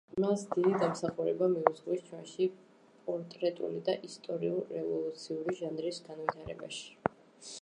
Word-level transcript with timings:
მას 0.21 0.43
დიდი 0.53 0.69
დამსახურება 0.83 1.49
მიუძღვის 1.51 2.01
ჩვენში 2.07 2.49
პორტრეტული 3.11 3.85
და 3.91 3.99
ისტორიულ-რევოლუციური 4.11 5.59
ჟანრის 5.63 6.05
განვითარებაში. 6.11 6.87